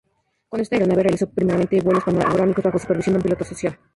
[0.49, 3.75] Con esta aeronave realizó primeramente vuelos panorámicos bajo supervisión de un piloto asociado.